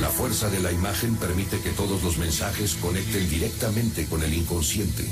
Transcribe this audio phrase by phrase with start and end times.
[0.00, 5.06] La fuerza de la imagen permite que todos los mensajes conecten directamente con el inconsciente.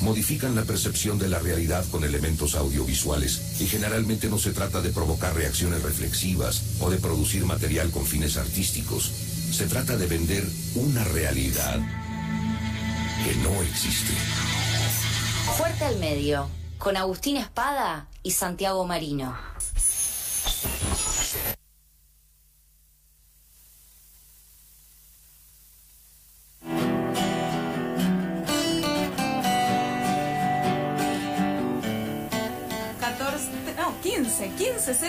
[0.00, 4.90] Modifican la percepción de la realidad con elementos audiovisuales y generalmente no se trata de
[4.90, 9.04] provocar reacciones reflexivas o de producir material con fines artísticos.
[9.52, 10.44] Se trata de vender
[10.74, 11.80] una realidad
[13.24, 14.12] que no existe.
[15.56, 16.48] Fuerte al medio,
[16.78, 19.53] con Agustín Espada y Santiago Marino.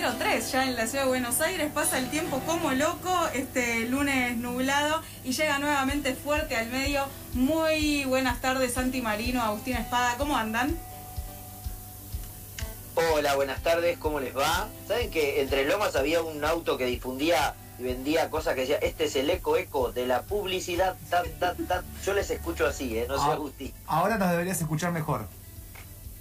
[0.05, 4.37] 15.03 ya en la ciudad de Buenos Aires, pasa el tiempo como loco, este lunes
[4.37, 7.05] nublado y llega nuevamente fuerte al medio.
[7.33, 10.77] Muy buenas tardes, Santi Marino, Agustín Espada, ¿cómo andan?
[12.93, 14.67] Hola, buenas tardes, ¿cómo les va?
[14.87, 19.05] ¿Saben que entre Lomas había un auto que difundía y vendía cosas que decía, este
[19.05, 20.95] es el eco eco de la publicidad,
[22.05, 23.07] Yo les escucho así, ¿eh?
[23.07, 23.73] No sé, ah, Agustín.
[23.87, 25.27] Ahora nos deberías escuchar mejor.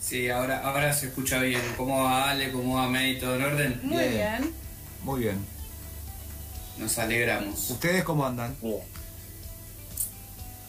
[0.04, 1.62] Sí, ahora, ahora se escucha bien.
[1.78, 2.52] ¿Cómo va Ale?
[2.52, 3.18] ¿Cómo va May?
[3.18, 3.80] ¿Todo en orden?
[3.84, 4.54] Muy bien.
[5.02, 5.46] Muy bien.
[6.76, 7.70] Nos alegramos.
[7.70, 8.54] ¿Ustedes cómo andan?
[8.60, 8.82] Bien.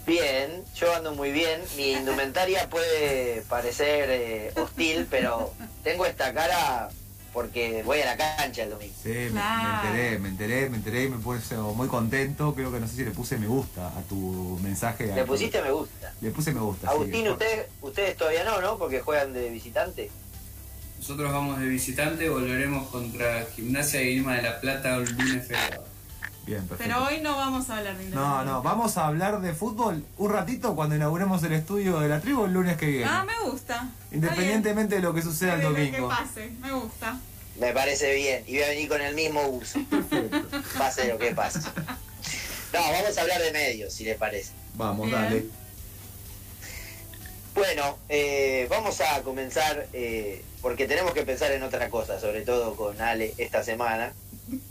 [0.07, 1.59] Bien, yo ando muy bien.
[1.75, 6.89] Mi indumentaria puede parecer eh, hostil, pero tengo esta cara
[7.35, 8.93] porque voy a la cancha el domingo.
[9.03, 12.55] Sí, me, enteré, me enteré, me enteré y me puse muy contento.
[12.55, 15.13] Creo que no sé si le puse me gusta a tu mensaje.
[15.13, 16.13] ¿Le pusiste me gusta?
[16.21, 16.89] Le puse me gusta.
[16.89, 18.77] Agustín, ustedes, ustedes todavía no, ¿no?
[18.77, 20.09] Porque juegan de visitante.
[20.97, 25.94] Nosotros vamos de visitante, volveremos contra Gimnasia y Grima de la Plata el lunes feriado.
[26.45, 26.93] Bien, perfecto.
[26.93, 30.31] Pero hoy no vamos a hablar de No, no, vamos a hablar de fútbol un
[30.31, 33.05] ratito cuando inauguremos el estudio de la tribu el lunes que viene.
[33.05, 33.89] Ah, me gusta.
[34.11, 36.09] Independientemente de lo que suceda el domingo.
[36.09, 37.17] Que pase, me gusta.
[37.59, 38.43] Me parece bien.
[38.47, 39.79] Y voy a venir con el mismo uso.
[40.77, 41.59] pase lo que pase.
[42.73, 44.51] No, vamos a hablar de medios, si les parece.
[44.73, 45.45] Vamos, dale.
[47.53, 52.75] Bueno, eh, vamos a comenzar eh, porque tenemos que pensar en otra cosa, sobre todo
[52.75, 54.11] con Ale esta semana.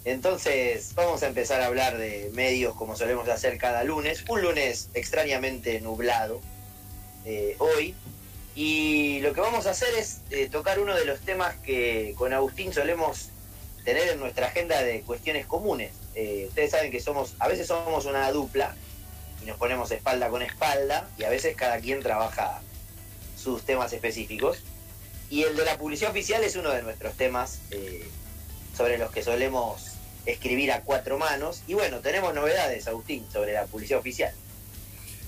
[0.04, 4.24] Entonces, vamos a empezar a hablar de medios como solemos hacer cada lunes.
[4.28, 6.40] Un lunes extrañamente nublado
[7.24, 7.94] eh, hoy,
[8.54, 12.32] y lo que vamos a hacer es eh, tocar uno de los temas que con
[12.32, 13.30] Agustín solemos
[13.84, 15.92] tener en nuestra agenda de cuestiones comunes.
[16.14, 18.76] Eh, ustedes saben que somos, a veces somos una dupla
[19.42, 22.62] y nos ponemos espalda con espalda y a veces cada quien trabaja
[23.36, 24.58] sus temas específicos.
[25.30, 27.58] Y el de la publicidad oficial es uno de nuestros temas
[28.76, 29.94] sobre los que solemos
[30.26, 31.62] escribir a cuatro manos.
[31.66, 34.32] Y bueno, tenemos novedades, Agustín, sobre la publicidad oficial.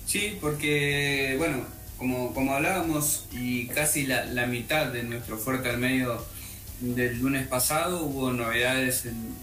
[0.05, 1.65] Sí, porque, bueno,
[1.97, 6.23] como, como hablábamos, y casi la, mitad de nuestro fuerte al medio
[6.79, 9.33] del lunes pasado hubo novedades en,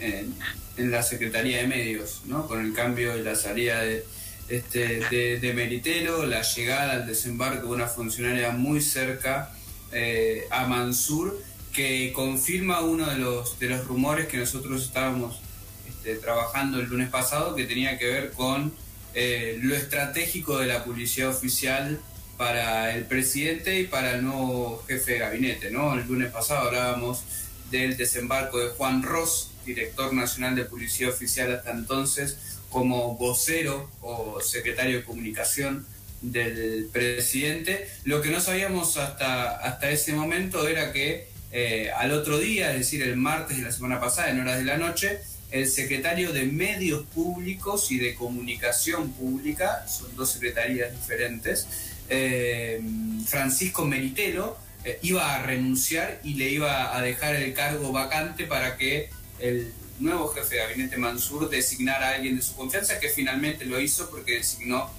[0.00, 2.46] en, la Secretaría de Medios, ¿no?
[2.48, 4.04] con el cambio de la salida de,
[4.48, 9.52] este, de, la llegada al desembarco de una funcionaria muy cerca
[9.92, 11.40] eh, a Mansur,
[11.72, 15.40] que confirma uno de los, de los rumores que nosotros estábamos
[15.88, 18.72] este, trabajando el lunes pasado, que tenía que ver con
[19.14, 22.00] eh, lo estratégico de la publicidad oficial
[22.36, 25.70] para el presidente y para el nuevo jefe de gabinete.
[25.70, 25.94] ¿no?
[25.94, 27.24] El lunes pasado hablábamos
[27.70, 32.36] del desembarco de Juan Ross, director nacional de publicidad oficial hasta entonces,
[32.68, 35.86] como vocero o secretario de comunicación
[36.20, 37.88] del presidente.
[38.04, 42.78] Lo que no sabíamos hasta, hasta ese momento era que eh, al otro día, es
[42.78, 45.20] decir, el martes de la semana pasada, en horas de la noche,
[45.50, 51.68] el secretario de Medios Públicos y de Comunicación Pública, son dos secretarías diferentes,
[52.08, 52.80] eh,
[53.26, 58.78] Francisco Meritelo, eh, iba a renunciar y le iba a dejar el cargo vacante para
[58.78, 63.66] que el nuevo jefe de gabinete Mansur designara a alguien de su confianza, que finalmente
[63.66, 64.90] lo hizo porque designó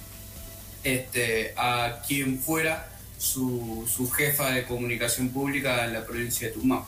[0.83, 2.92] este, a quien fuera
[3.23, 6.83] su, su jefa de comunicación pública en la provincia de Tucumán.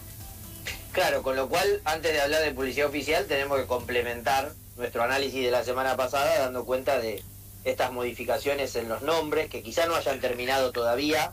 [0.92, 5.44] Claro, con lo cual, antes de hablar de publicidad oficial, tenemos que complementar nuestro análisis
[5.44, 7.24] de la semana pasada, dando cuenta de
[7.64, 11.32] estas modificaciones en los nombres, que quizá no hayan terminado todavía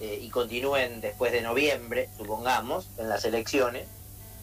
[0.00, 3.86] eh, y continúen después de noviembre, supongamos, en las elecciones.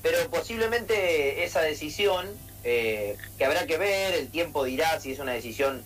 [0.04, 2.28] Pero posiblemente esa decisión,
[2.64, 5.84] eh, que habrá que ver, el tiempo dirá si es una decisión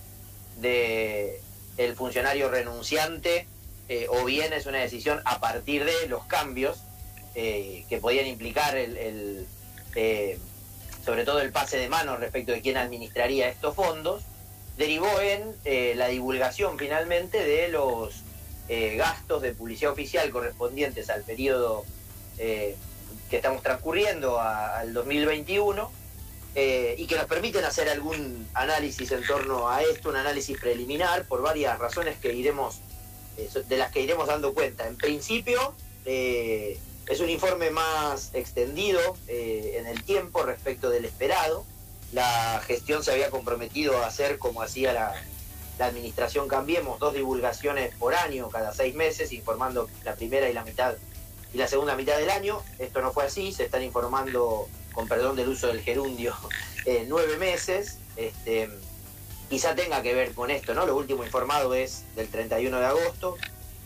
[0.58, 1.40] de
[1.96, 3.46] funcionario renunciante
[3.90, 6.78] eh, o bien es una decisión a partir de los cambios
[7.34, 9.46] eh, que podían implicar el,
[9.96, 10.38] eh,
[11.04, 14.22] sobre todo el pase de mano respecto de quién administraría estos fondos,
[14.78, 18.22] derivó en la divulgación finalmente de los
[18.96, 21.84] gastos de publicidad oficial correspondientes al periodo
[22.38, 22.76] que
[23.36, 25.90] estamos transcurriendo al 2021
[26.56, 31.24] eh, y que nos permiten hacer algún análisis en torno a esto, un análisis preliminar
[31.26, 32.80] por varias razones que iremos,
[33.36, 34.86] de las que iremos dando cuenta.
[34.86, 35.74] En principio,
[36.04, 36.78] eh,
[37.08, 41.64] es un informe más extendido en el tiempo respecto del esperado.
[42.12, 45.14] La gestión se había comprometido a hacer como hacía la,
[45.80, 50.62] la administración Cambiemos, dos divulgaciones por año, cada seis meses, informando la primera y la
[50.62, 50.94] mitad
[51.54, 52.62] y la segunda mitad del año.
[52.78, 56.34] Esto no fue así, se están informando con perdón del uso del gerundio,
[56.84, 57.96] eh, nueve meses.
[58.16, 58.68] Este,
[59.50, 60.86] quizá tenga que ver con esto, ¿no?
[60.86, 63.36] Lo último informado es del 31 de agosto,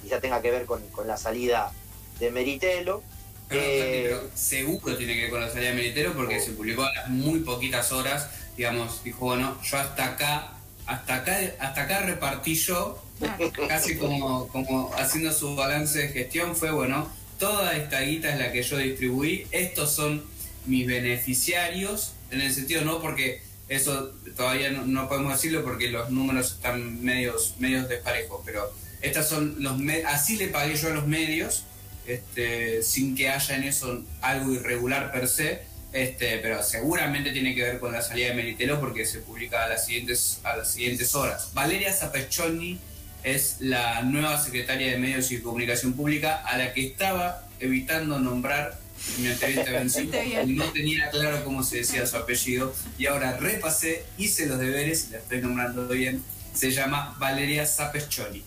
[0.03, 1.73] quizá tenga que ver con, la salida
[2.21, 3.03] de Meritelo.
[3.51, 6.93] Eh, pero, seguro tiene que ver con la salida de Meritelo porque se publicó a
[6.93, 10.53] las muy poquitas horas, digamos, dijo, bueno, yo hasta acá,
[10.85, 13.03] hasta acá, hasta acá repartí yo,
[13.69, 17.09] casi como, como haciendo su balance de gestión, fue bueno,
[17.39, 20.23] toda esta guita es la que yo distribuí, estos son
[20.67, 26.53] mis beneficiarios, en el sentido no porque eso todavía no, podemos decirlo porque los números
[26.53, 31.65] están medios, medios desparejos, pero estas son los así le pagué yo a los medios,
[32.07, 35.63] este, sin que haya en eso algo irregular per se,
[35.93, 39.69] este, pero seguramente tiene que ver con la salida de Meritelo porque se publica a
[39.69, 41.51] las siguientes, a las siguientes horas.
[41.55, 42.79] Valeria Zapechoni
[43.23, 48.79] es la nueva secretaria de Medios y Comunicación Pública a la que estaba evitando nombrar
[49.19, 49.29] mi
[50.55, 55.13] no tenía claro cómo se decía su apellido y ahora repasé, hice los deberes y
[55.13, 56.23] la estoy nombrando bien.
[56.55, 58.45] Se llama Valeria Sapeschoni.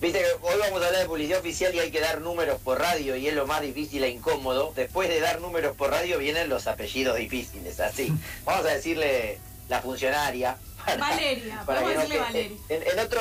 [0.00, 2.78] Viste que hoy vamos a hablar de publicidad oficial y hay que dar números por
[2.78, 4.72] radio y es lo más difícil e incómodo.
[4.76, 8.12] Después de dar números por radio vienen los apellidos difíciles, así.
[8.44, 9.38] Vamos a decirle
[9.68, 10.58] la funcionaria.
[10.98, 12.58] Valeria, vamos a decirle Valeria.
[12.68, 13.20] en, otro,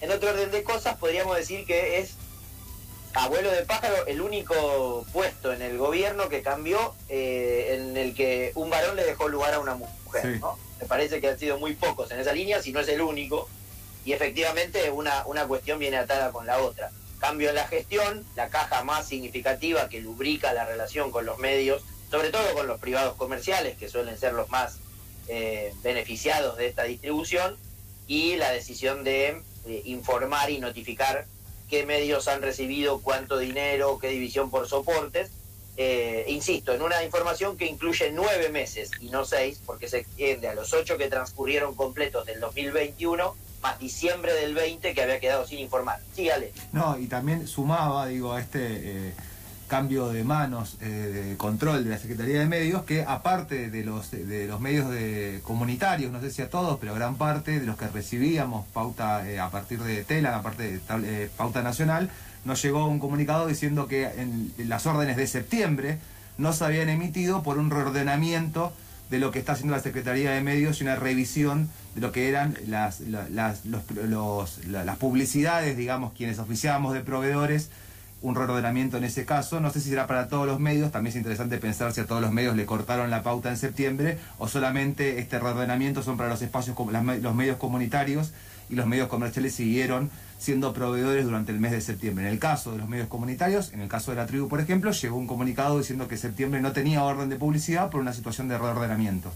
[0.00, 2.14] en otro orden de cosas podríamos decir que es
[3.14, 8.52] Abuelo de pájaro, el único puesto en el gobierno que cambió eh, en el que
[8.54, 10.38] un varón le dejó lugar a una mujer.
[10.40, 10.58] ¿no?
[10.80, 13.48] Me parece que han sido muy pocos en esa línea, si no es el único.
[14.04, 16.90] Y efectivamente una, una cuestión viene atada con la otra.
[17.18, 21.82] Cambio en la gestión, la caja más significativa que lubrica la relación con los medios,
[22.10, 24.78] sobre todo con los privados comerciales, que suelen ser los más
[25.28, 27.56] eh, beneficiados de esta distribución,
[28.06, 31.26] y la decisión de eh, informar y notificar
[31.72, 35.30] qué medios han recibido cuánto dinero, qué división por soportes.
[35.78, 40.48] Eh, insisto, en una información que incluye nueve meses y no seis, porque se extiende
[40.48, 45.46] a los ocho que transcurrieron completos del 2021 más diciembre del 20 que había quedado
[45.46, 45.98] sin informar.
[46.14, 46.28] Sí,
[46.72, 48.58] No, y también sumaba, digo, a este...
[48.60, 49.14] Eh,
[49.72, 50.84] cambio de manos eh,
[51.30, 55.40] de control de la Secretaría de Medios, que aparte de los, de los medios de
[55.44, 59.40] comunitarios, no sé si a todos, pero gran parte de los que recibíamos pauta eh,
[59.40, 62.10] a partir de TELA, aparte de eh, pauta nacional,
[62.44, 64.10] nos llegó un comunicado diciendo que
[64.58, 65.98] las órdenes de septiembre
[66.36, 68.74] no se habían emitido por un reordenamiento
[69.08, 72.28] de lo que está haciendo la Secretaría de Medios y una revisión de lo que
[72.28, 77.70] eran las, las, las publicidades, digamos, quienes oficiábamos de proveedores
[78.22, 79.60] un reordenamiento en ese caso.
[79.60, 82.22] No sé si será para todos los medios, también es interesante pensar si a todos
[82.22, 86.42] los medios le cortaron la pauta en septiembre o solamente este reordenamiento son para los
[86.42, 88.32] espacios como los medios comunitarios
[88.70, 92.26] y los medios comerciales siguieron siendo proveedores durante el mes de septiembre.
[92.26, 94.90] En el caso de los medios comunitarios, en el caso de la tribu, por ejemplo,
[94.90, 98.58] llegó un comunicado diciendo que septiembre no tenía orden de publicidad por una situación de
[98.58, 99.32] reordenamiento.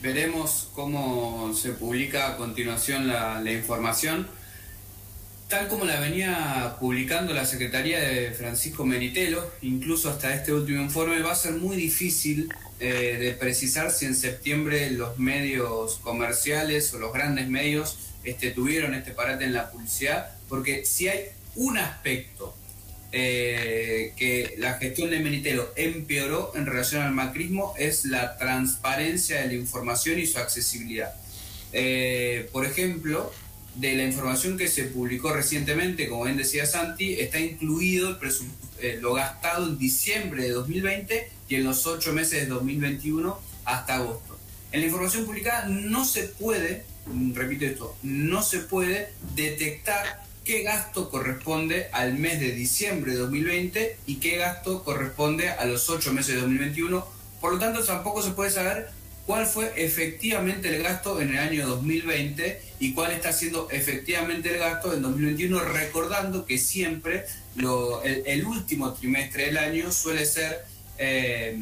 [0.00, 4.26] Veremos cómo se publica a continuación la, la información
[5.50, 11.20] tal como la venía publicando la Secretaría de Francisco Meritelo, incluso hasta este último informe,
[11.20, 17.00] va a ser muy difícil eh, de precisar si en septiembre los medios comerciales o
[17.00, 21.24] los grandes medios este, tuvieron este parate en la publicidad, porque si hay
[21.56, 22.54] un aspecto
[23.10, 29.48] eh, que la gestión de Meritelo empeoró en relación al macrismo es la transparencia de
[29.48, 31.12] la información y su accesibilidad.
[31.72, 33.32] Eh, por ejemplo,
[33.74, 38.18] de la información que se publicó recientemente, como bien decía Santi, está incluido
[38.80, 43.96] eh, lo gastado en diciembre de 2020 y en los ocho meses de 2021 hasta
[43.96, 44.38] agosto.
[44.72, 46.84] En la información publicada no se puede,
[47.34, 53.98] repito esto, no se puede detectar qué gasto corresponde al mes de diciembre de 2020
[54.06, 57.06] y qué gasto corresponde a los ocho meses de 2021.
[57.40, 58.90] Por lo tanto, tampoco se puede saber
[59.26, 64.58] cuál fue efectivamente el gasto en el año 2020 y cuál está siendo efectivamente el
[64.58, 70.64] gasto en 2021, recordando que siempre el, último trimestre del año suele ser,
[70.98, 71.56] eh,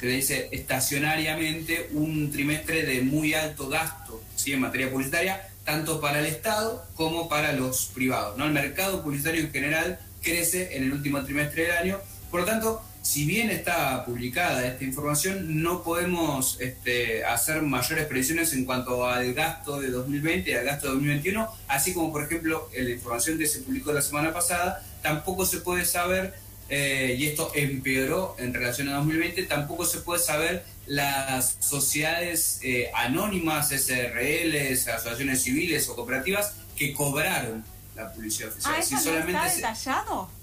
[0.00, 4.52] se le dice estacionariamente, un trimestre de muy alto gasto ¿sí?
[4.52, 8.38] en materia publicitaria, tanto para el Estado como para los privados.
[8.38, 8.46] ¿no?
[8.46, 12.00] El mercado publicitario en general crece en el último trimestre del año,
[12.30, 18.52] por lo tanto, si bien está publicada esta información, no podemos este, hacer mayores previsiones
[18.52, 22.68] en cuanto al gasto de 2020 y al gasto de 2021, así como por ejemplo
[22.76, 26.34] la información que se publicó la semana pasada, tampoco se puede saber,
[26.68, 32.90] eh, y esto empeoró en relación a 2020, tampoco se puede saber las sociedades eh,
[32.94, 37.64] anónimas, SRLs, asociaciones civiles o cooperativas que cobraron
[37.96, 38.74] la publicidad oficial.
[38.76, 40.39] Ah, Si ¿eso no solamente está detallado?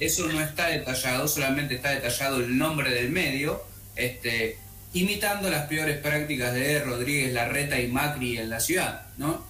[0.00, 3.62] Eso no está detallado, solamente está detallado el nombre del medio,
[3.96, 4.58] este,
[4.92, 9.44] imitando las peores prácticas de Rodríguez Larreta y Macri en la ciudad, ¿no?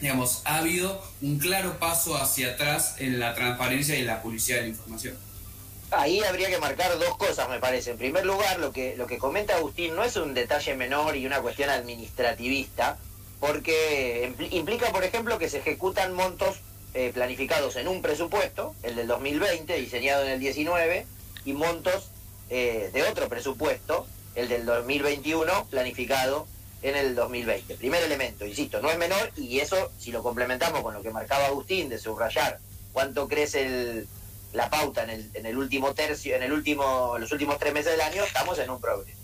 [0.00, 4.62] Digamos, ha habido un claro paso hacia atrás en la transparencia y la publicidad de
[4.62, 5.16] la información.
[5.90, 7.92] Ahí habría que marcar dos cosas, me parece.
[7.92, 11.26] En primer lugar, lo que, lo que comenta Agustín no es un detalle menor y
[11.26, 12.98] una cuestión administrativista,
[13.40, 16.58] porque impl- implica, por ejemplo, que se ejecutan montos
[16.94, 21.06] eh, planificados en un presupuesto, el del 2020, diseñado en el 19,
[21.44, 22.10] y montos
[22.50, 26.46] eh, de otro presupuesto, el del 2021, planificado
[26.82, 27.74] en el 2020.
[27.74, 31.46] Primer elemento, insisto, no es menor y eso, si lo complementamos con lo que marcaba
[31.46, 32.58] Agustín de subrayar
[32.92, 34.08] cuánto crece el,
[34.52, 37.92] la pauta en el, en el último tercio, en el último, los últimos tres meses
[37.92, 39.18] del año, estamos en un problema.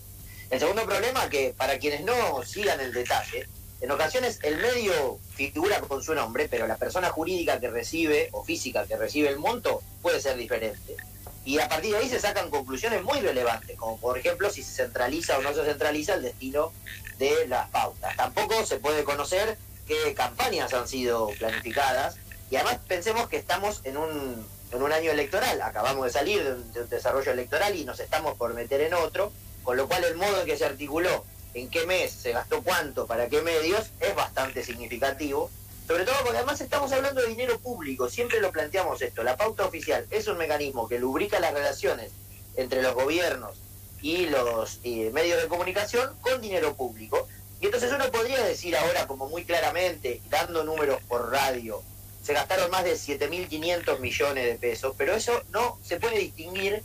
[0.50, 3.49] El segundo problema, que para quienes no sigan el detalle,
[3.85, 8.43] en ocasiones el medio figura con su nombre, pero la persona jurídica que recibe o
[8.43, 10.97] física que recibe el monto puede ser diferente.
[11.45, 14.85] Y a partir de ahí se sacan conclusiones muy relevantes, como por ejemplo si se
[14.85, 16.73] centraliza o no se centraliza el destino
[17.19, 18.17] de las pautas.
[18.17, 22.17] Tampoco se puede conocer qué campañas han sido planificadas
[22.50, 26.55] y además pensemos que estamos en un, en un año electoral, acabamos de salir de
[26.55, 29.31] un, de un desarrollo electoral y nos estamos por meter en otro,
[29.62, 33.07] con lo cual el modo en que se articuló, en qué mes se gastó cuánto,
[33.07, 35.51] para qué medios, es bastante significativo.
[35.87, 39.67] Sobre todo porque además estamos hablando de dinero público, siempre lo planteamos esto, la pauta
[39.67, 42.11] oficial es un mecanismo que lubrica las relaciones
[42.57, 43.59] entre los gobiernos
[44.01, 47.29] y los eh, medios de comunicación con dinero público.
[47.61, 51.83] Y entonces uno podría decir ahora como muy claramente, dando números por radio,
[52.23, 56.83] se gastaron más de 7.500 millones de pesos, pero eso no se puede distinguir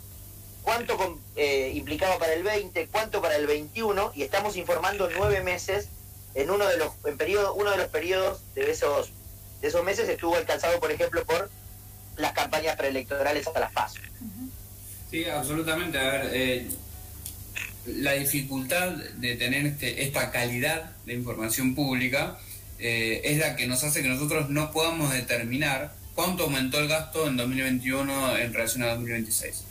[0.63, 5.89] cuánto eh, implicaba para el 20, cuánto para el 21, y estamos informando nueve meses
[6.35, 9.11] en uno de los en periodo, uno de los periodos de esos
[9.61, 11.49] de esos meses estuvo alcanzado, por ejemplo, por
[12.15, 13.99] las campañas preelectorales hasta las PASO.
[15.09, 15.97] Sí, absolutamente.
[15.97, 16.67] A ver, eh,
[17.87, 22.37] la dificultad de tener este, esta calidad de información pública
[22.77, 27.27] eh, es la que nos hace que nosotros no podamos determinar cuánto aumentó el gasto
[27.27, 29.63] en 2021 en relación a 2026,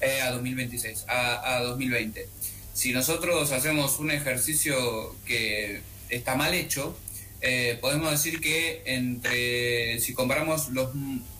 [0.00, 2.28] eh, a 2026, a, a 2020.
[2.72, 6.96] Si nosotros hacemos un ejercicio que está mal hecho,
[7.40, 10.90] eh, podemos decir que entre, si comparamos los,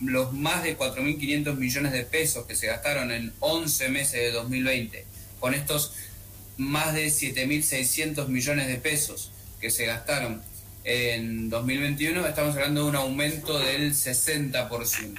[0.00, 5.04] los más de 4.500 millones de pesos que se gastaron en 11 meses de 2020,
[5.40, 5.94] con estos
[6.58, 10.42] más de 7.600 millones de pesos que se gastaron
[10.84, 15.18] en 2021, estamos hablando de un aumento del 60%.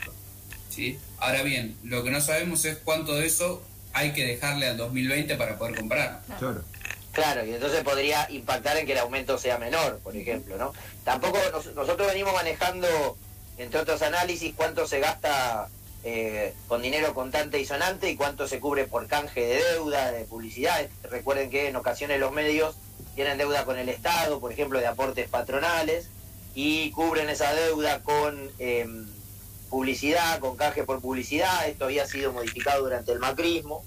[0.70, 0.98] ¿sí?
[1.20, 3.62] Ahora bien, lo que no sabemos es cuánto de eso
[3.94, 6.22] hay que dejarle al 2020 para poder comprar.
[6.40, 6.64] Claro.
[7.12, 10.74] Claro, y entonces podría impactar en que el aumento sea menor, por ejemplo, ¿no?
[11.04, 13.18] Tampoco nos- nosotros venimos manejando,
[13.58, 15.68] entre otros análisis, cuánto se gasta
[16.04, 20.26] eh, con dinero contante y sonante y cuánto se cubre por canje de deuda, de
[20.26, 20.86] publicidad.
[21.04, 22.76] Recuerden que en ocasiones los medios
[23.16, 26.08] tienen deuda con el Estado, por ejemplo, de aportes patronales,
[26.54, 28.86] y cubren esa deuda con eh,
[29.70, 31.68] publicidad, con canje por publicidad.
[31.68, 33.84] Esto había sido modificado durante el macrismo.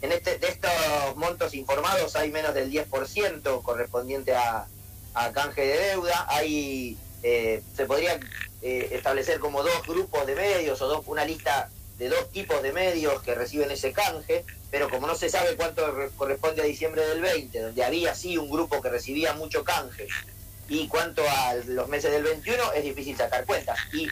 [0.00, 0.70] En este, de estos
[1.16, 4.66] montos informados hay menos del 10% correspondiente a,
[5.14, 6.26] a canje de deuda.
[6.28, 8.18] Hay, eh, se podría
[8.62, 12.72] eh, establecer como dos grupos de medios o dos, una lista de dos tipos de
[12.72, 17.06] medios que reciben ese canje, pero como no se sabe cuánto re- corresponde a diciembre
[17.06, 20.08] del 20, donde había sí un grupo que recibía mucho canje,
[20.68, 23.78] y cuánto a los meses del 21, es difícil sacar cuentas.
[23.92, 24.08] Y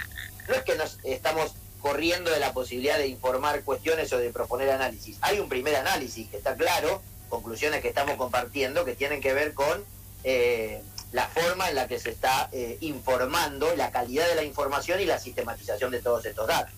[0.51, 4.71] no es que nos estamos corriendo de la posibilidad de informar cuestiones o de proponer
[4.71, 5.17] análisis.
[5.23, 9.55] Hay un primer análisis que está claro, conclusiones que estamos compartiendo, que tienen que ver
[9.55, 9.83] con
[10.25, 15.01] eh, la forma en la que se está eh, informando, la calidad de la información
[15.01, 16.75] y la sistematización de todos estos datos.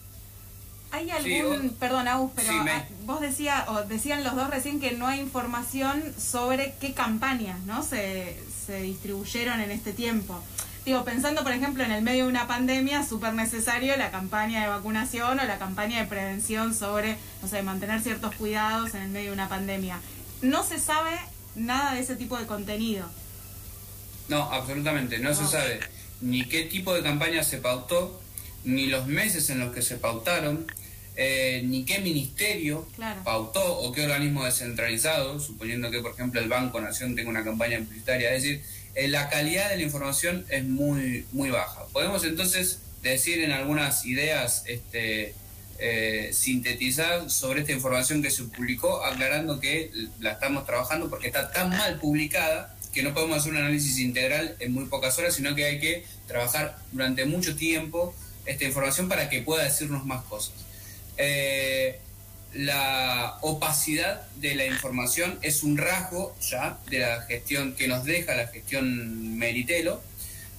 [0.92, 4.36] ¿Hay Sí, algún, o- perdón, Agus, pero Sí, me- ah, vos decía, o decían los
[4.36, 7.82] dos recién que no hay información sobre qué campañas, ¿no?
[7.82, 10.38] Se, se distribuyeron en este tiempo.
[10.84, 14.68] Digo, pensando, por ejemplo, en el medio de una pandemia, súper necesario la campaña de
[14.68, 19.28] vacunación o la campaña de prevención sobre, no sé, mantener ciertos cuidados en el medio
[19.28, 20.00] de una pandemia.
[20.40, 21.12] No se sabe
[21.54, 23.08] nada de ese tipo de contenido.
[24.28, 25.18] No, absolutamente.
[25.20, 25.78] No se sabe
[26.20, 28.20] ni qué tipo de campaña se pautó,
[28.64, 30.66] ni los meses en los que se pautaron.
[31.14, 33.22] eh, ni qué ministerio Claro.
[33.22, 37.78] pautó o qué organismo descentralizado, suponiendo que, por ejemplo, el Banco Nación tenga una campaña
[37.80, 38.32] publicitaria.
[38.32, 38.62] Es decir,
[38.94, 41.84] eh, la calidad de la información es muy, muy baja.
[41.92, 45.34] Podemos entonces decir en algunas ideas este,
[45.78, 51.50] eh, sintetizar sobre esta información que se publicó, aclarando que la estamos trabajando porque está
[51.50, 55.54] tan mal publicada que no podemos hacer un análisis integral en muy pocas horas, sino
[55.54, 60.54] que hay que trabajar durante mucho tiempo esta información para que pueda decirnos más cosas.
[61.16, 61.98] Eh,
[62.54, 68.34] la opacidad de la información es un rasgo ya de la gestión que nos deja
[68.34, 70.02] la gestión Meritelo.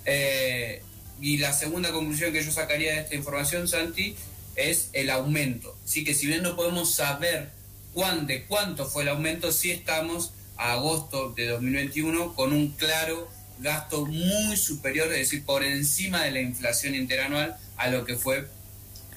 [0.05, 0.81] Eh,
[1.21, 4.15] y la segunda conclusión que yo sacaría de esta información, Santi,
[4.55, 5.77] es el aumento.
[5.85, 7.51] Así que si bien no podemos saber
[7.93, 13.29] cuán, de cuánto fue el aumento, sí estamos a agosto de 2021 con un claro
[13.59, 18.47] gasto muy superior, es decir, por encima de la inflación interanual a lo que fue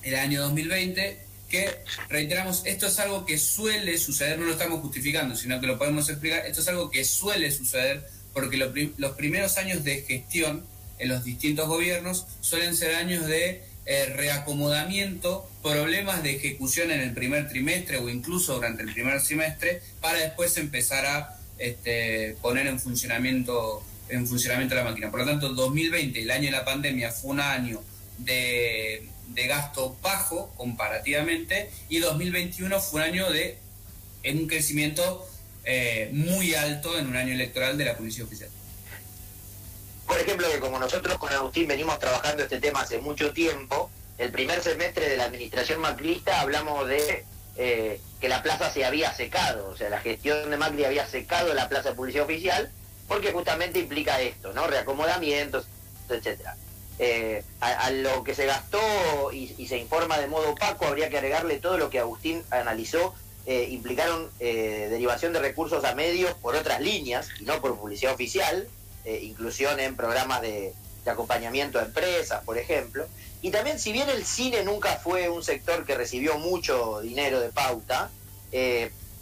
[0.02, 1.70] el año 2020, que
[2.08, 6.08] reiteramos, esto es algo que suele suceder, no lo estamos justificando, sino que lo podemos
[6.08, 10.64] explicar, esto es algo que suele suceder porque los primeros años de gestión
[10.98, 17.14] en los distintos gobiernos suelen ser años de eh, reacomodamiento, problemas de ejecución en el
[17.14, 22.80] primer trimestre o incluso durante el primer semestre, para después empezar a este, poner en
[22.80, 25.10] funcionamiento, en funcionamiento la máquina.
[25.10, 27.80] Por lo tanto, 2020, el año de la pandemia, fue un año
[28.18, 33.58] de, de gasto bajo comparativamente y 2021 fue un año de
[34.22, 35.26] en un crecimiento
[35.64, 38.50] eh, muy alto en un año electoral de la Policía Oficial.
[40.06, 44.30] Por ejemplo, que como nosotros con Agustín venimos trabajando este tema hace mucho tiempo, el
[44.30, 47.24] primer semestre de la administración macrista hablamos de
[47.56, 51.52] eh, que la plaza se había secado, o sea, la gestión de Macri había secado
[51.54, 52.70] la plaza de publicidad oficial,
[53.08, 54.66] porque justamente implica esto, ¿no?
[54.66, 55.66] Reacomodamientos,
[56.08, 56.56] etcétera.
[56.98, 58.80] Eh, a, lo que se gastó
[59.30, 63.14] y, se informa de modo opaco, habría que agregarle todo lo que Agustín analizó.
[63.48, 68.12] eh, implicaron eh, derivación de recursos a medios por otras líneas y no por publicidad
[68.12, 68.66] oficial,
[69.04, 70.74] inclusión en programas de,
[71.06, 73.06] acompañamiento a empresas, por ejemplo.
[73.40, 77.50] Y también, si bien el cine nunca fue un sector que recibió mucho dinero de
[77.50, 78.10] pauta,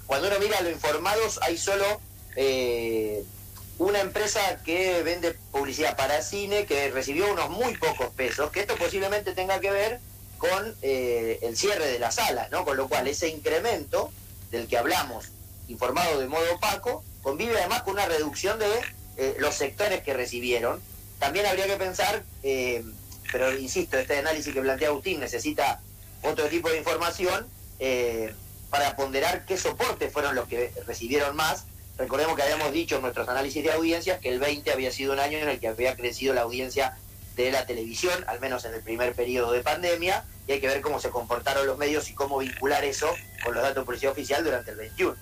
[0.06, 2.00] cuando uno mira a los informados, hay solo
[3.78, 8.76] una empresa que vende publicidad para cine que recibió unos muy pocos pesos, que esto
[8.76, 10.00] posiblemente tenga que ver
[10.38, 12.64] con eh, el cierre de las salas, ¿no?
[12.64, 14.12] Con lo cual ese incremento
[14.50, 15.30] del que hablamos,
[15.68, 18.66] informado de modo opaco, convive además con una reducción de
[19.16, 20.80] eh, los sectores que recibieron.
[21.18, 22.84] También habría que pensar, eh,
[23.32, 25.80] pero insisto, este análisis que plantea Agustín necesita
[26.22, 27.46] otro tipo de información
[27.78, 28.34] eh,
[28.70, 31.64] para ponderar qué soportes fueron los que recibieron más.
[31.96, 35.20] Recordemos que habíamos dicho en nuestros análisis de audiencias que el 20 había sido un
[35.20, 36.96] año en el que había crecido la audiencia
[37.36, 40.80] de la televisión, al menos en el primer periodo de pandemia, y hay que ver
[40.80, 43.08] cómo se comportaron los medios y cómo vincular eso
[43.44, 45.16] con los datos de policía oficial durante el 21.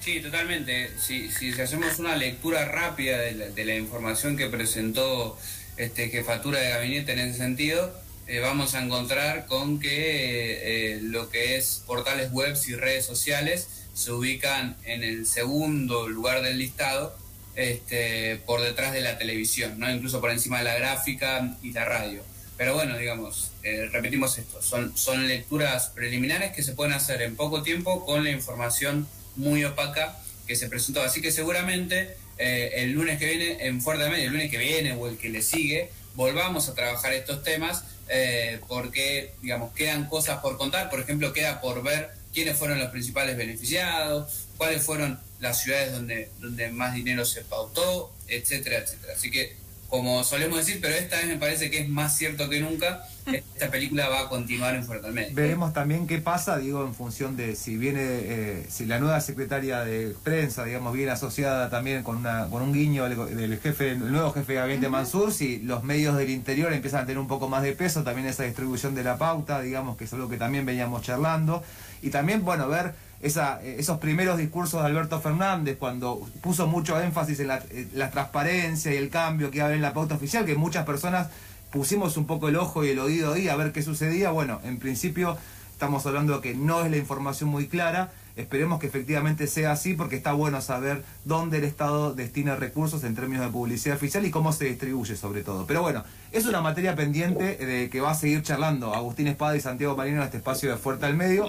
[0.00, 0.90] Sí, totalmente.
[0.98, 5.38] Si, si hacemos una lectura rápida de la, de la información que presentó
[5.76, 7.94] este jefatura de gabinete en ese sentido,
[8.26, 13.04] eh, vamos a encontrar con que eh, eh, lo que es portales web y redes
[13.04, 17.16] sociales se ubican en el segundo lugar del listado
[17.54, 19.90] este, por detrás de la televisión, ¿no?
[19.90, 22.22] incluso por encima de la gráfica y la radio.
[22.56, 27.34] Pero bueno, digamos, eh, repetimos esto, son, son lecturas preliminares que se pueden hacer en
[27.34, 31.02] poco tiempo con la información muy opaca que se presentó.
[31.02, 34.92] Así que seguramente eh, el lunes que viene, en Fuerte Medio, el lunes que viene
[34.92, 40.40] o el que le sigue, volvamos a trabajar estos temas eh, porque, digamos, quedan cosas
[40.40, 40.90] por contar.
[40.90, 46.30] Por ejemplo, queda por ver quiénes fueron los principales beneficiados, cuáles fueron las ciudades donde,
[46.40, 49.12] donde más dinero se pautó, etcétera, etcétera.
[49.14, 49.56] Así que,
[49.92, 53.70] como solemos decir, pero esta vez me parece que es más cierto que nunca, esta
[53.70, 55.34] película va a continuar en Fuerte Medio.
[55.34, 59.84] Veremos también qué pasa, digo, en función de si viene, eh, si la nueva secretaria
[59.84, 64.10] de prensa, digamos, viene asociada también con una con un guiño del, del jefe, el
[64.10, 67.50] nuevo jefe de gabinete Mansur, si los medios del interior empiezan a tener un poco
[67.50, 70.64] más de peso, también esa distribución de la pauta, digamos, que es algo que también
[70.64, 71.62] veníamos charlando,
[72.00, 77.40] y también, bueno, ver esa, esos primeros discursos de Alberto Fernández, cuando puso mucho énfasis
[77.40, 80.16] en la, en la transparencia y el cambio que iba a haber en la pauta
[80.16, 81.28] oficial, que muchas personas
[81.72, 84.30] pusimos un poco el ojo y el oído ahí a ver qué sucedía.
[84.30, 85.38] Bueno, en principio
[85.72, 88.12] estamos hablando de que no es la información muy clara.
[88.36, 93.14] Esperemos que efectivamente sea así porque está bueno saber dónde el Estado destina recursos en
[93.14, 95.66] términos de publicidad oficial y cómo se distribuye sobre todo.
[95.66, 99.60] Pero bueno, es una materia pendiente de que va a seguir charlando Agustín Espada y
[99.60, 101.46] Santiago Marino en este espacio de Fuerte al Medio.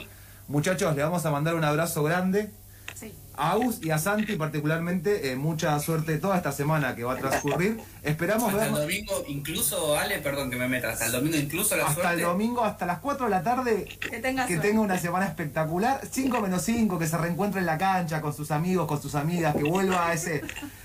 [0.48, 2.52] Muchachos, le vamos a mandar un abrazo grande.
[2.96, 3.14] Sí.
[3.36, 7.18] A Agus y a Santi particularmente, eh, mucha suerte toda esta semana que va a
[7.18, 7.80] transcurrir.
[8.04, 11.76] Esperamos Hasta ver el domingo, incluso, Ale, perdón que me meta, hasta el domingo incluso
[11.76, 12.14] la hasta suerte.
[12.22, 16.02] el domingo, hasta las 4 de la tarde, Que tenga que tenga una semana espectacular.
[16.12, 19.56] 5 menos 5, que se reencuentre en la cancha con sus amigos, con sus amigas,
[19.56, 20.44] que vuelva a ese,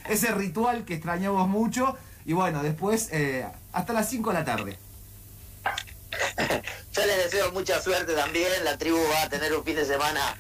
[0.08, 1.96] ese ritual que extrañamos mucho.
[2.24, 4.78] Y bueno, después eh, hasta las 5 de la tarde.
[6.92, 8.52] Yo les deseo mucha suerte también.
[8.64, 10.36] La tribu va a tener un fin de semana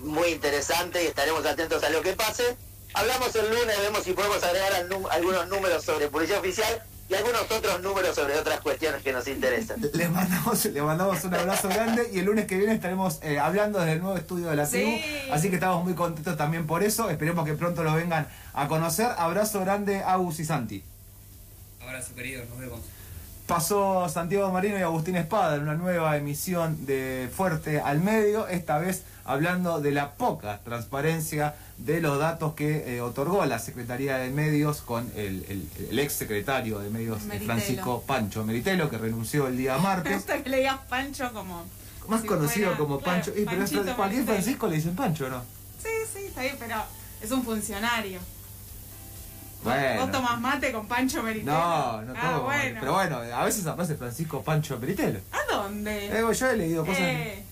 [0.00, 2.56] muy interesante y estaremos atentos a lo que pase.
[2.94, 4.72] Hablamos el lunes, vemos si podemos agregar
[5.10, 9.80] algunos números sobre policía oficial y algunos otros números sobre otras cuestiones que nos interesan.
[9.94, 13.78] Les mandamos, les mandamos un abrazo grande y el lunes que viene estaremos eh, hablando
[13.80, 14.72] desde el nuevo estudio de la Sí.
[14.72, 15.32] tribu.
[15.32, 17.08] Así que estamos muy contentos también por eso.
[17.10, 19.08] Esperemos que pronto lo vengan a conocer.
[19.16, 20.84] Abrazo grande, Agus y Santi.
[21.80, 22.80] Abrazo, queridos, nos vemos.
[23.52, 28.78] Pasó Santiago Marino y Agustín Espada en una nueva emisión de Fuerte al Medio, esta
[28.78, 34.30] vez hablando de la poca transparencia de los datos que eh, otorgó la Secretaría de
[34.30, 37.52] Medios con el, el- el ex secretario de Medios eh, Meritelo.
[37.52, 40.12] Francisco Pancho Meritelo, que renunció el día Me martes.
[40.16, 41.64] gusta que le digas Pancho como.
[42.08, 43.30] Más si conocido fuera- como claro, Pancho.
[43.38, 44.24] Y, pero cualquier.
[44.24, 45.40] Francisco le dicen Pancho, ¿no?
[45.82, 46.76] Sí, sí, está bien, pero
[47.20, 48.18] es un funcionario.
[49.62, 50.00] Bueno.
[50.02, 51.52] ¿Vos tomás mate con Pancho Meritelo?
[51.52, 52.42] No, no ah, todo.
[52.44, 52.80] bueno.
[52.80, 55.20] Pero bueno, a veces aparece Francisco Pancho Meritelo.
[55.30, 56.06] ¿A dónde?
[56.06, 57.00] Eh, yo he leído cosas.
[57.02, 57.44] Eh,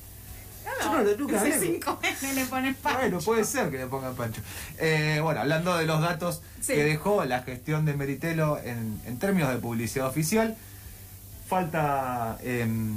[0.82, 1.80] Yo no lo- nunca ese hablé.
[1.80, 2.98] 5N le pones Pancho.
[2.98, 4.40] Bueno, puede ser que le pongan Pancho.
[4.78, 6.74] Eh, bueno, hablando de los datos Sí.
[6.74, 10.56] que dejó la gestión de Meritelo en, en términos de publicidad oficial,
[11.48, 12.94] falta em,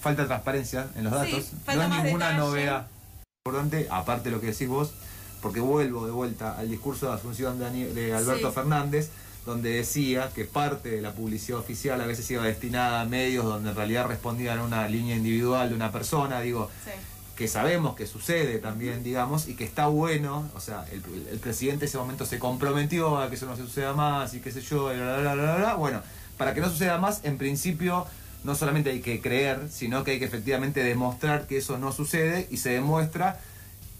[0.00, 1.50] falta transparencia en los Sí, datos.
[1.64, 2.46] falta no más ninguna detalle.
[2.46, 2.86] novedad
[3.46, 4.92] importante, aparte de lo que decís vos,
[5.44, 8.54] porque vuelvo de vuelta al discurso de Asunción de, Alberto Sí.
[8.54, 9.10] Fernández,
[9.44, 13.68] donde decía que parte de la publicidad oficial a veces iba destinada a medios donde
[13.68, 16.92] en realidad respondían a una línea individual de una persona, digo, Sí.
[17.36, 21.84] que sabemos que sucede también, digamos, y que está bueno, o sea, el, el presidente
[21.84, 24.62] en ese momento se comprometió a que eso no se suceda más y qué sé
[24.62, 25.74] yo, y bla, bla, bla, bla.
[25.74, 26.00] bueno,
[26.38, 28.06] para que no suceda más, en principio
[28.44, 32.48] no solamente hay que creer, sino que hay que efectivamente demostrar que eso no sucede
[32.50, 33.40] y se demuestra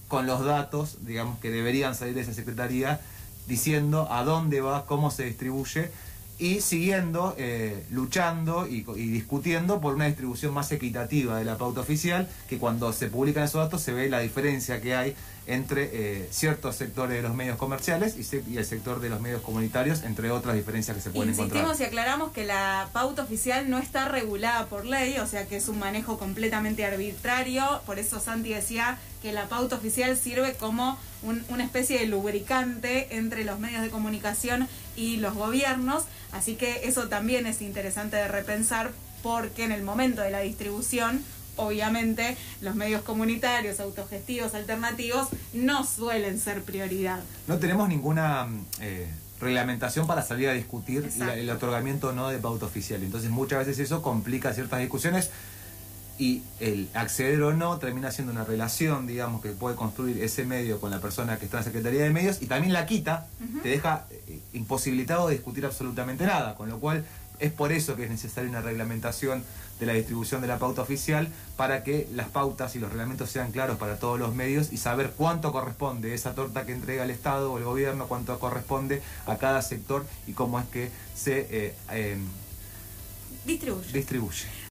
[0.08, 3.00] con los datos, digamos, que deberían salir de esa secretaría,
[3.46, 5.90] diciendo a dónde va, cómo se distribuye
[6.38, 11.80] y siguiendo, eh, luchando y, y discutiendo por una distribución más equitativa de la pauta
[11.80, 15.14] oficial, que cuando se publican esos datos se ve la diferencia que hay
[15.46, 19.20] entre eh, ciertos sectores de los medios comerciales y, se- y el sector de los
[19.20, 21.80] medios comunitarios, entre otras diferencias que se pueden Insistimos encontrar.
[21.80, 25.68] y aclaramos que la pauta oficial no está regulada por ley, o sea que es
[25.68, 27.82] un manejo completamente arbitrario.
[27.86, 33.16] Por eso Santi decía que la pauta oficial sirve como un- una especie de lubricante
[33.16, 36.04] entre los medios de comunicación y los gobiernos.
[36.32, 41.24] Así que eso también es interesante de repensar porque en el momento de la distribución
[41.56, 47.20] obviamente los medios comunitarios, autogestivos, alternativos, no suelen ser prioridad.
[47.46, 49.06] No tenemos ninguna mm, eh,
[49.40, 53.02] reglamentación para salir a discutir la- el otorgamiento o no de pauta oficial.
[53.02, 55.30] Entonces muchas veces eso complica ciertas discusiones
[56.16, 60.80] y el acceder o no termina siendo una relación, digamos, que puede construir ese medio
[60.80, 63.26] con la persona que está en la Secretaría de Medios y también la quita,
[63.64, 67.04] te deja eh, imposibilitado de discutir absolutamente nada, con lo cual
[67.40, 69.44] es por eso que es necesaria una reglamentación
[69.80, 73.50] de la distribución de la pauta oficial para que las pautas y los reglamentos sean
[73.50, 77.52] claros para todos los medios y saber cuánto corresponde esa torta que entrega el Estado
[77.52, 82.18] o el gobierno, cuánto corresponde a cada sector y cómo es que se eh, eh,
[83.44, 83.92] Distribuye.
[83.92, 84.46] distribuye.